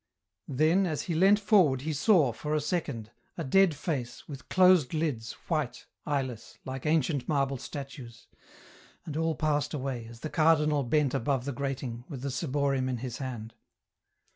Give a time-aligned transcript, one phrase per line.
[0.47, 4.95] Then as he leant forward he saw, for a second, a dead face, with closed
[4.95, 8.25] lids, white, eyeless, like ancient marble statues.
[9.05, 12.97] And all passed away, as the Cardinal bent above the grating, with the ciborium in
[12.97, 13.53] his hand.